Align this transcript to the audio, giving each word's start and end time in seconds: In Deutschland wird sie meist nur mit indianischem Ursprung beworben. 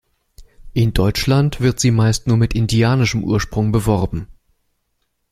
In 0.73 0.93
Deutschland 0.95 1.59
wird 1.61 1.79
sie 1.79 1.91
meist 1.91 2.25
nur 2.25 2.35
mit 2.35 2.55
indianischem 2.55 3.23
Ursprung 3.23 3.71
beworben. 3.71 4.27